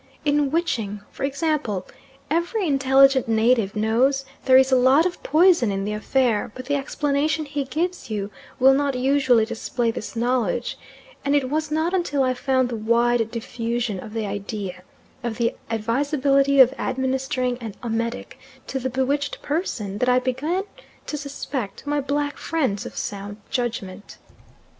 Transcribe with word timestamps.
In 0.25 0.49
witching, 0.49 1.01
for 1.11 1.23
example, 1.25 1.85
every 2.31 2.65
intelligent 2.65 3.27
native 3.27 3.75
knows 3.75 4.25
there 4.45 4.57
is 4.57 4.71
a 4.71 4.75
lot 4.75 5.05
of 5.05 5.21
poison 5.21 5.71
in 5.71 5.85
the 5.85 5.93
affair, 5.93 6.51
but 6.55 6.65
the 6.65 6.73
explanation 6.73 7.45
he 7.45 7.65
gives 7.65 8.09
you 8.09 8.31
will 8.59 8.73
not 8.73 8.95
usually 8.95 9.45
display 9.45 9.91
this 9.91 10.15
knowledge, 10.15 10.75
and 11.23 11.35
it 11.35 11.51
was 11.51 11.69
not 11.69 11.93
until 11.93 12.23
I 12.23 12.33
found 12.33 12.69
the 12.69 12.75
wide 12.75 13.29
diffusion 13.29 13.99
of 13.99 14.13
the 14.15 14.25
idea 14.25 14.81
of 15.23 15.37
the 15.37 15.53
advisability 15.69 16.59
of 16.59 16.73
administering 16.79 17.59
an 17.59 17.75
emetic 17.83 18.39
to 18.65 18.79
the 18.79 18.89
bewitched 18.89 19.43
person, 19.43 19.99
that 19.99 20.09
I 20.09 20.17
began 20.17 20.63
to 21.05 21.15
suspect 21.15 21.85
my 21.85 22.01
black 22.01 22.37
friends 22.39 22.87
of 22.87 22.97
sound 22.97 23.37
judgment. 23.51 24.17